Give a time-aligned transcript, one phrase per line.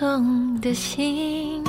[0.00, 1.62] 痛的心，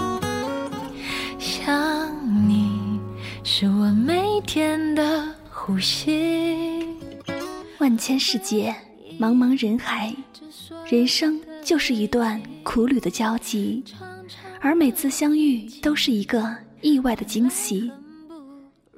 [1.37, 2.97] 想你
[3.43, 6.87] 是我每天的呼吸。
[7.79, 8.73] 万千世界，
[9.19, 10.15] 茫茫人海，
[10.89, 13.83] 人生就是一段苦旅的交集，
[14.61, 17.91] 而每次相遇都是一个意外的惊喜。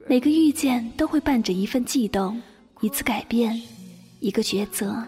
[0.08, 2.40] 每个遇见都会伴着一份悸动，
[2.82, 3.60] 一次改变，
[4.20, 5.04] 一个抉择。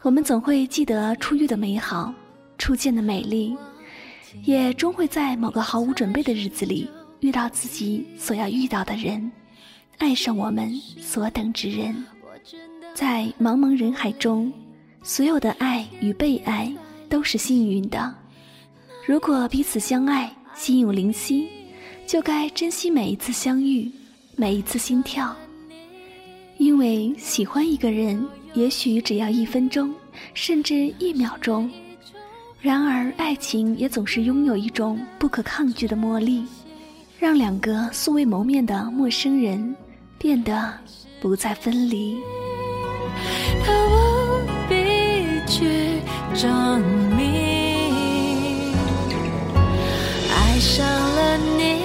[0.00, 2.14] 我们总会记得初遇的美好，
[2.60, 3.56] 初见的美丽，
[4.44, 6.86] 也终会在某个毫无准备的日子里
[7.20, 9.32] 遇到自己所要遇到的人，
[9.96, 10.70] 爱上我们
[11.00, 12.04] 所等之人。
[12.94, 14.52] 在茫茫人海中，
[15.02, 16.70] 所有的爱与被爱
[17.08, 18.14] 都是幸运的。
[19.06, 21.48] 如果彼此相爱，心有灵犀。
[22.06, 23.90] 就该珍惜每一次相遇，
[24.36, 25.34] 每一次心跳。
[26.58, 29.94] 因为喜欢一个人，也许只要一分钟，
[30.34, 31.70] 甚至一秒钟。
[32.62, 36.44] 然而，爱情也总是拥有一种不可抗拒的魔力，
[37.18, 39.74] 让两个素未谋面的陌生人
[40.18, 40.70] 变得
[41.22, 42.18] 不再分离。
[43.64, 44.74] 他无比
[45.46, 46.02] 去
[46.34, 46.82] 证
[47.16, 48.74] 明，
[50.30, 51.80] 爱上了你。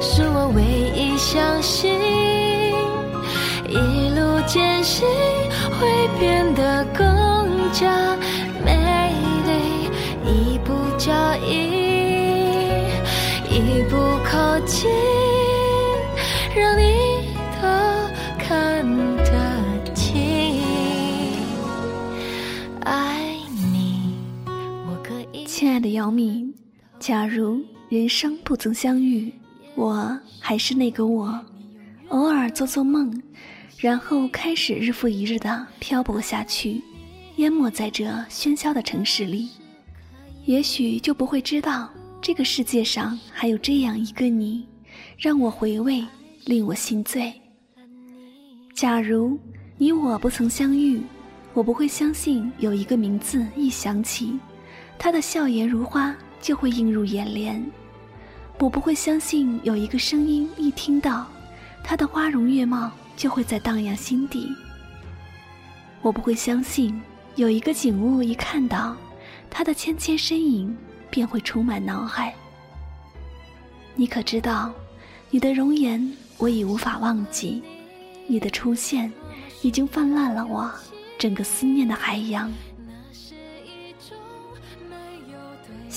[0.00, 0.62] 是我唯
[0.98, 1.92] 一相信，
[3.68, 5.06] 一路艰辛
[5.78, 8.16] 会变得更加
[25.72, 26.52] 爱的姚明，
[26.98, 29.32] 假如人生不曾相遇。
[29.74, 31.40] 我还是那个我，
[32.08, 33.10] 偶尔做做梦，
[33.78, 36.82] 然后开始日复一日的漂泊下去，
[37.36, 39.48] 淹没在这喧嚣的城市里。
[40.44, 41.88] 也许就不会知道
[42.20, 44.66] 这个世界上还有这样一个你，
[45.16, 46.04] 让我回味，
[46.44, 47.32] 令我心醉。
[48.74, 49.38] 假如
[49.78, 51.00] 你我不曾相遇，
[51.54, 54.38] 我不会相信有一个名字一响起，
[54.98, 57.64] 他的笑颜如花就会映入眼帘。
[58.58, 61.26] 我不会相信有一个声音一听到，
[61.82, 64.48] 他的花容月貌就会在荡漾心底。
[66.00, 67.00] 我不会相信
[67.36, 68.96] 有一个景物一看到，
[69.50, 70.76] 他的纤纤身影
[71.10, 72.34] 便会充满脑海。
[73.94, 74.72] 你可知道，
[75.30, 77.62] 你的容颜我已无法忘记，
[78.26, 79.12] 你的出现
[79.62, 80.70] 已经泛滥了我
[81.18, 82.50] 整个思念的海洋。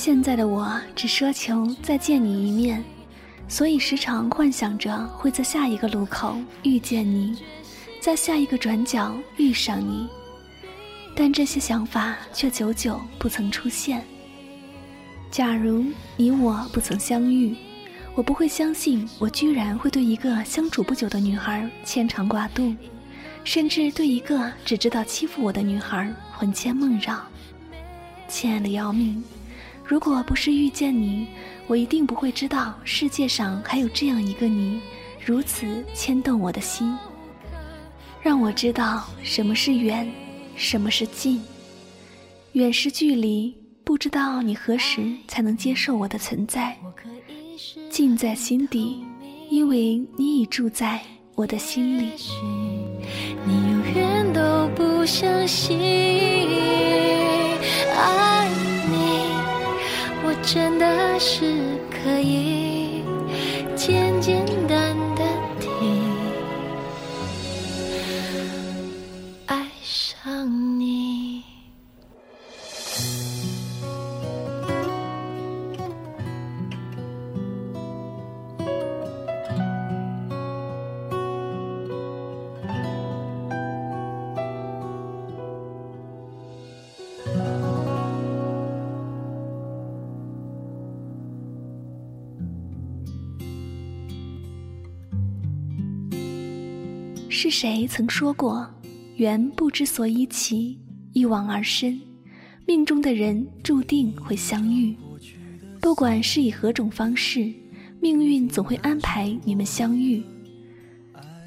[0.06, 2.84] 现在的我只奢求再见你一面，
[3.48, 7.40] 所以时常幻想着会在下一个路口遇见你，
[8.00, 10.08] 在下一个转角遇上你。
[11.16, 14.06] 但这些想法却久久不曾出现。
[15.32, 15.84] 假如
[16.16, 17.56] 你我不曾相遇，
[18.14, 22.76] 我不会相信我居然会对一个相处不久的女孩牵肠挂肚，
[23.44, 27.20] 甚至对一个只知道欺负我的女孩魂牵梦绕。
[28.28, 29.24] 亲爱的姚明。
[29.88, 31.28] 如果不是遇见你，
[31.68, 34.82] 我一定不会知道世界上还有这样一个你，
[35.24, 36.98] 如此牵动我的心，
[38.20, 40.12] 让我知道什么是远，
[40.56, 41.40] 什么是近。
[42.54, 46.74] 远是距离，不知道你何时才能接受我的存在；
[47.92, 49.04] 近在心底，
[49.52, 51.00] 因为你已住在
[51.36, 52.10] 我的心里。
[53.46, 55.78] 你永远都不相信
[60.46, 61.44] 真的是
[61.90, 62.55] 可以。
[97.46, 98.68] 是谁曾说过，
[99.18, 100.80] 缘不知所以起，
[101.14, 102.02] 一往而深，
[102.66, 104.98] 命中的人注定会相遇。
[105.80, 107.54] 不管是以何种方式，
[108.02, 110.24] 命运总会安排你们相遇。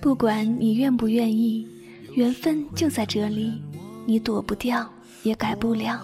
[0.00, 1.66] 不管你愿不愿意，
[2.14, 3.60] 缘分就在这里，
[4.06, 4.88] 你躲不掉，
[5.24, 6.00] 也改不了。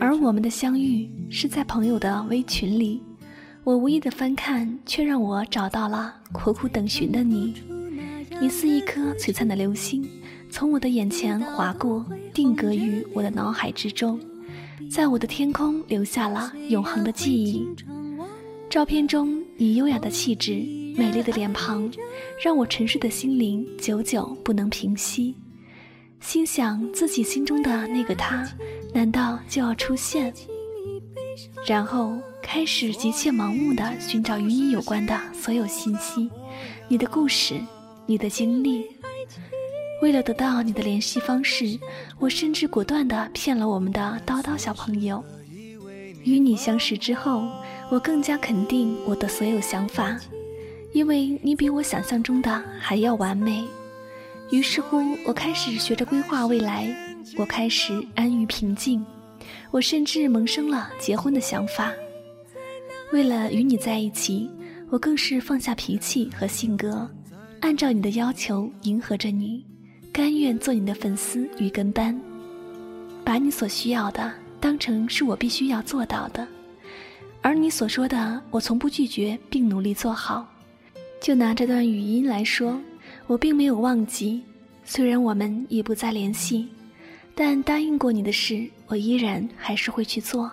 [0.00, 3.02] 而我们的相遇是在朋友的微群里，
[3.62, 7.52] 我无意的翻看，却让我找到了苦苦等寻的你。
[8.44, 10.06] 你似一颗璀璨的流星，
[10.50, 12.04] 从我的眼前划过，
[12.34, 14.20] 定格于我的脑海之中，
[14.90, 17.66] 在我的天空留下了永恒的记忆。
[18.68, 20.56] 照片中你优雅的气质、
[20.94, 21.90] 美丽的脸庞，
[22.44, 25.34] 让我沉睡的心灵久久不能平息。
[26.20, 28.46] 心想自己心中的那个他，
[28.92, 30.30] 难道就要出现？
[31.66, 32.12] 然后
[32.42, 36.30] 开始急切盲目的寻找与你有关的所有信息，
[36.88, 37.54] 你的故事，
[38.06, 38.86] 你的经历。
[40.02, 41.78] 为了得到你的联系方式，
[42.18, 45.24] 我甚至果断地骗了我们的叨叨小朋友。
[46.24, 47.48] 与你相识之后，
[47.90, 50.18] 我更加肯定我的所有想法，
[50.92, 53.64] 因为你比我想象中的还要完美。
[54.50, 56.94] 于是乎，我开始学着规划未来，
[57.38, 59.04] 我开始安于平静，
[59.70, 61.92] 我甚至萌生了结婚的想法。
[63.12, 64.50] 为了与你在一起，
[64.90, 67.08] 我更是放下脾气和性格，
[67.64, 69.64] 按照你的要求迎合着你。
[70.12, 72.14] 甘愿做你的粉丝与跟班，
[73.24, 74.30] 把你所需要的
[74.60, 76.46] 当成是我必须要做到的，
[77.40, 80.46] 而你所说的我从不拒绝并努力做好。
[81.22, 82.78] 就拿这段语音来说，
[83.26, 84.42] 我并没有忘记，
[84.84, 86.68] 虽然我们已不再联系，
[87.34, 90.52] 但答应过你的事，我依然还是会去做。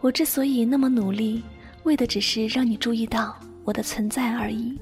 [0.00, 1.42] 我之所以那么努力，
[1.82, 4.78] 为的只是让你注意到我的存在而已。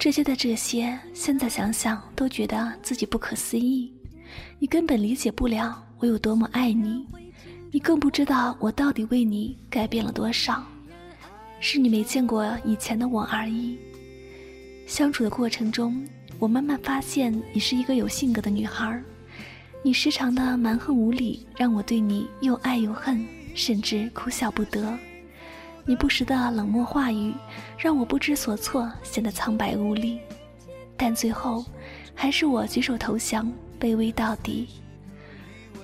[0.00, 3.92] 这些的这些，现在想想都觉得自己不可思议。
[4.58, 7.06] 你根本理解不了我有多么爱你，
[7.70, 10.64] 你更不知道我到底为你改变了多少。
[11.60, 13.78] 是你没见过以前的我而已。
[14.86, 16.02] 相处的过程中，
[16.38, 19.02] 我慢慢发现你是一个有性格的女孩。
[19.82, 23.22] 你时常的蛮横无理，让我对你又爱又恨，
[23.54, 24.98] 甚至哭笑不得。
[25.84, 27.32] 你不时的冷漠话语，
[27.76, 30.20] 让我不知所措，显得苍白无力。
[30.96, 31.64] 但最后，
[32.14, 33.50] 还是我举手投降，
[33.80, 34.68] 卑微到底。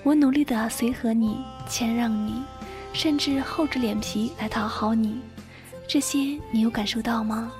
[0.03, 2.41] 我努力的随和你，谦让你，
[2.93, 5.19] 甚至厚着脸皮来讨好你。
[5.87, 7.51] 这些你有感受到吗？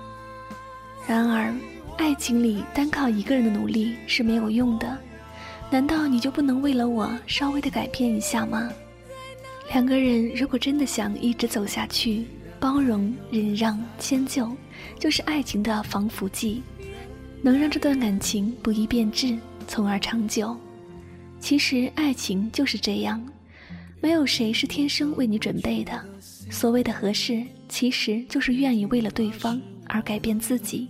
[1.08, 1.54] 然而，
[1.98, 4.98] 爱情里单靠一个人的努力是没有用的。
[5.70, 8.70] 难道你就不能为了我稍微的改变一下吗？
[9.70, 12.26] 两个人如果真的想一直走下去，
[12.60, 14.50] 包容、忍让、迁就，
[14.98, 16.64] 就是爱情的防腐剂，
[17.42, 19.38] 能让这段感情不易变质，
[19.68, 20.56] 从而长久。
[21.40, 23.24] 其实爱情就是这样，
[24.02, 26.04] 没有谁是天生为你准备的。
[26.50, 30.88] 所谓的合适，其实就是愿意为了对方而改变自己。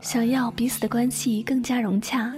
[0.00, 2.32] 想要彼此的关系更加融洽，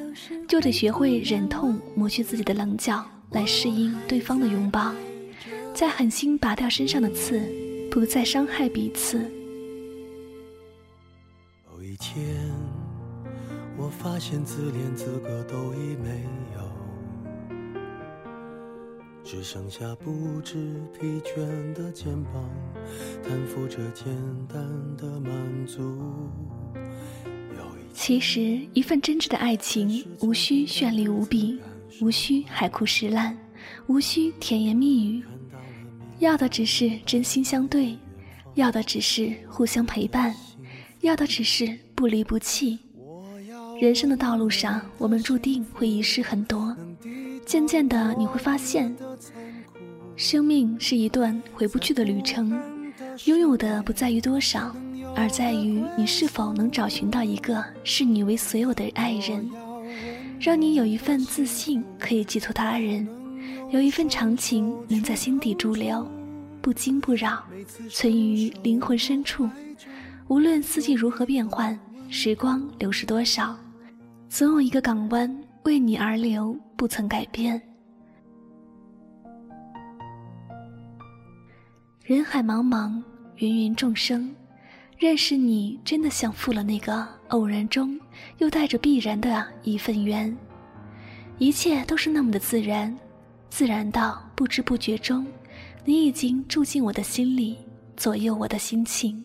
[0.49, 4.93] 就得学会忍痛磨去自己的棱角，来适应对方的拥抱。
[5.79, 7.41] 再狠心拔掉身上的刺，
[7.89, 9.17] 不再伤害彼此。
[11.71, 12.53] 有一天，
[13.77, 16.27] 我发现自怜资格都已没
[16.57, 16.69] 有，
[19.23, 20.57] 只剩下不知
[20.99, 22.51] 疲倦的肩膀，
[23.23, 24.13] 担负着简
[24.49, 24.61] 单
[24.97, 25.97] 的满足。
[27.95, 31.61] 其实，一份真挚的爱情，无需绚丽无比，
[32.01, 33.39] 无需海枯石烂，
[33.87, 35.23] 无需甜言蜜语。
[36.19, 37.97] 要的只是真心相对，
[38.55, 40.35] 要的只是互相陪伴，
[41.01, 42.79] 要的只是不离不弃。
[43.81, 46.77] 人生的道路上，我们注定会遗失很多。
[47.47, 48.95] 渐渐的，你会发现，
[50.17, 52.61] 生命是一段回不去的旅程。
[53.27, 54.75] 拥有的不在于多少，
[55.15, 59.49] 而在于你是否能找寻到一个视你为所有的爱人，
[60.41, 63.07] 让你有一份自信可以寄托他人。
[63.71, 66.07] 有一份长情能在心底驻留，
[66.61, 67.43] 不惊不扰，
[67.91, 69.49] 存于灵魂深处。
[70.29, 71.79] 无论四季如何变换，
[72.09, 73.57] 时光流逝多少，
[74.29, 77.61] 总有一个港湾为你而留，不曾改变。
[82.05, 83.03] 人海茫茫，
[83.37, 84.35] 芸芸众生，
[84.97, 87.99] 认识你真的像负了那个偶然中
[88.39, 90.35] 又带着必然的一份缘，
[91.37, 92.97] 一切都是那么的自然。
[93.51, 95.27] 自然到不知不觉中，
[95.85, 97.57] 你已经住进我的心里，
[97.97, 99.25] 左右我的心情。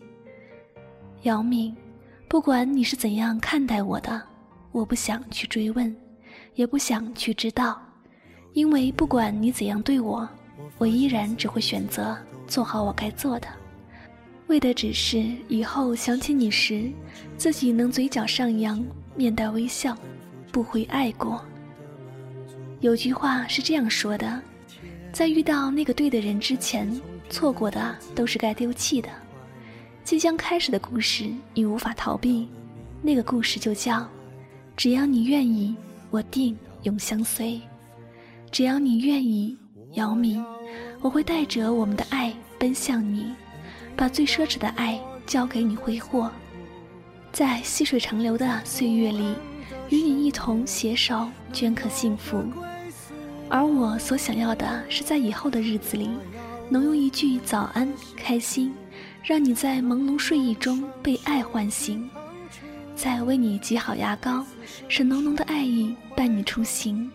[1.22, 1.74] 姚明，
[2.26, 4.20] 不管你是怎样看待我的，
[4.72, 5.94] 我不想去追问，
[6.54, 7.80] 也不想去知道，
[8.54, 10.28] 因为不管你怎样对我，
[10.78, 12.16] 我依然只会选择
[12.46, 13.48] 做好我该做的，
[14.48, 16.90] 为的只是以后想起你时，
[17.36, 19.96] 自己能嘴角上扬，面带微笑，
[20.50, 21.44] 不会爱过。
[22.84, 24.42] 有句话是这样说的：
[25.10, 26.86] 在遇到那个对的人之前，
[27.30, 29.08] 错过的都是该丢弃的。
[30.04, 32.46] 即将开始的故事，你无法逃避。
[33.00, 34.06] 那个故事就叫：
[34.76, 35.74] 只要你愿意，
[36.10, 37.58] 我定永相随。
[38.50, 39.56] 只要你愿意，
[39.92, 40.44] 姚明，
[41.00, 43.32] 我会带着我们的爱奔向你，
[43.96, 46.30] 把最奢侈的爱交给你挥霍，
[47.32, 49.34] 在细水长流的岁月里，
[49.88, 52.44] 与你一同携手镌刻幸福。
[53.54, 56.10] 而我所想要的是，在以后的日子里，
[56.68, 58.74] 能用一句早安、开心，
[59.22, 62.10] 让你在朦胧睡意中被爱唤醒。
[62.96, 64.44] 再为你挤好牙膏，
[64.88, 67.08] 使浓浓的爱意伴你出行；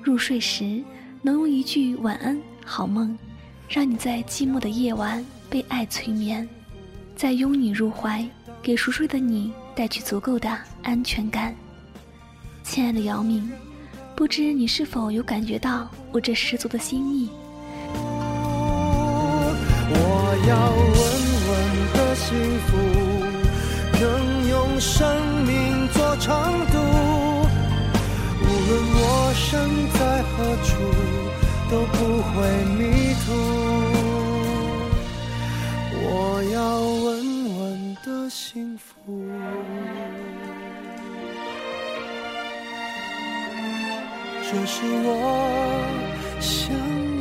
[0.00, 0.80] 入睡时，
[1.22, 3.18] 能用一句晚安、好梦，
[3.68, 6.46] 让你在寂寞的夜晚被爱催眠；
[7.16, 8.24] 再拥你入怀，
[8.62, 11.52] 给熟睡的你带去足够的安全感。
[12.62, 13.50] 亲爱的姚明，
[14.16, 17.28] 不知你是否有感觉到我这十足的心意？
[19.90, 19.96] 我
[20.48, 21.02] 要稳
[21.48, 21.52] 稳
[21.94, 22.28] 的幸
[22.66, 22.76] 福，
[24.00, 24.34] 能。
[24.46, 25.06] 用生
[25.44, 26.76] 命做长度，
[28.40, 29.02] 无论我
[29.34, 29.52] 身
[29.92, 30.68] 在何处，
[31.70, 31.96] 都不
[32.30, 32.34] 会
[32.76, 32.80] 迷
[33.24, 33.26] 途。
[36.06, 36.06] 我
[36.52, 37.04] 要稳
[37.58, 37.62] 稳
[38.04, 38.84] 的幸福，
[44.50, 47.13] 这是我想。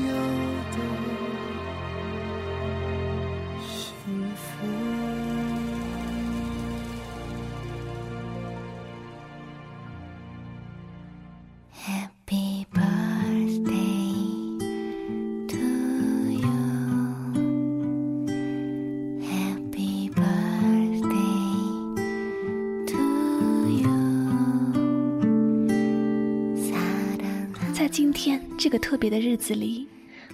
[27.94, 29.88] 今天这个特别的日子里，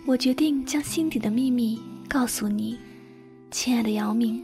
[0.05, 2.79] 我决定将心底的秘密告诉你，
[3.51, 4.41] 亲爱的姚明。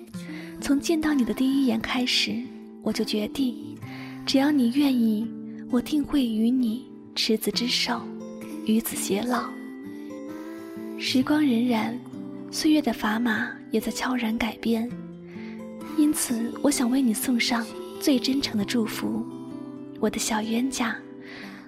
[0.60, 2.44] 从见到你的第一眼开始，
[2.82, 3.56] 我就决定，
[4.26, 5.26] 只要你愿意，
[5.72, 8.02] 我定会与你执子之手，
[8.66, 9.46] 与子偕老。
[11.00, 11.94] 时光荏苒，
[12.52, 14.92] 岁月的砝码也在悄然改变，
[15.98, 17.66] 因此，我想为你送上
[18.02, 19.26] 最真诚的祝福，
[20.02, 20.94] 我的小冤家。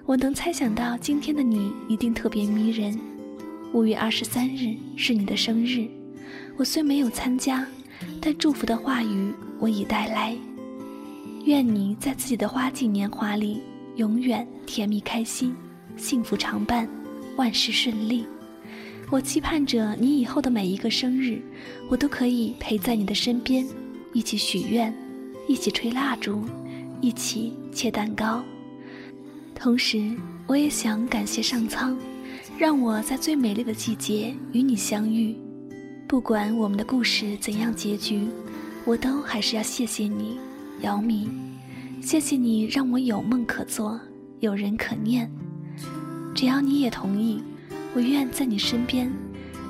[0.08, 2.98] 我能猜想到今天的你一定特别迷人。
[3.74, 5.86] 五月二十三日是你的生日，
[6.56, 7.66] 我虽没有参加，
[8.18, 10.34] 但祝福的话语我已带来。
[11.44, 13.60] 愿你在自己的花季年华里
[13.96, 15.54] 永远甜蜜开心，
[15.98, 16.88] 幸福常伴，
[17.36, 18.24] 万事顺利。
[19.10, 21.38] 我期盼着你以后的每一个生日，
[21.90, 23.62] 我都可以陪在你的身边，
[24.14, 24.90] 一起许愿，
[25.46, 26.42] 一起吹蜡烛，
[27.02, 28.42] 一起切蛋糕。
[29.58, 30.12] 同时，
[30.46, 31.98] 我也想感谢上苍，
[32.56, 35.36] 让我在最美丽的季节与你相遇。
[36.06, 38.28] 不管我们的故事怎样结局，
[38.84, 40.38] 我都还是要谢谢你，
[40.82, 41.28] 姚明。
[42.00, 44.00] 谢谢你让我有梦可做，
[44.38, 45.28] 有人可念。
[46.36, 47.42] 只要你也同意，
[47.94, 49.12] 我愿在你身边，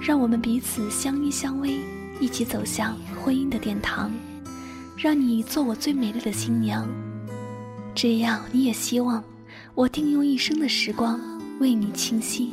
[0.02, 1.78] 让我们彼此相依相偎，
[2.21, 4.12] 一起走向婚姻的殿堂。
[4.99, 6.87] 让你做我最美丽的新娘。
[7.95, 9.25] 只要你也希望。
[9.78, 11.20] 我定用一生的时光
[11.61, 12.50] 为你倾心，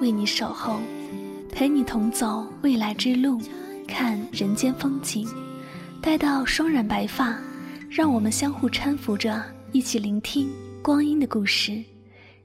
[0.00, 0.80] 为你守候，
[1.52, 3.40] 陪你同走未来之路，
[3.86, 5.24] 看人间风景。
[6.02, 7.38] 待到双染白发，
[7.88, 9.40] 让我们相互搀扶着，
[9.70, 10.50] 一起聆听
[10.82, 11.80] 光阴的故事，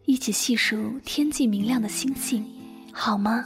[0.06, 2.46] 一起细数天际明亮的星星，
[2.92, 3.44] 好吗？